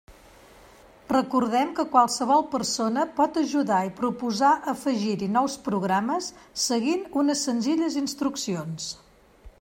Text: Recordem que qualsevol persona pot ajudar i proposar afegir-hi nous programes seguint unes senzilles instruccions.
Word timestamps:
Recordem 1.15 1.73
que 1.79 1.83
qualsevol 1.95 2.39
persona 2.53 3.03
pot 3.19 3.37
ajudar 3.41 3.81
i 3.89 3.93
proposar 3.99 4.53
afegir-hi 4.73 5.27
nous 5.35 5.57
programes 5.67 6.31
seguint 6.63 7.05
unes 7.25 7.45
senzilles 7.49 7.99
instruccions. 8.05 8.89